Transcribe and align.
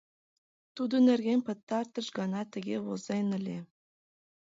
Тудын 0.75 1.01
нерген 1.09 1.39
пытартыш 1.47 2.07
гана 2.17 2.41
тыге 2.53 2.77
возен 2.85 3.27
ыле: 3.37 3.57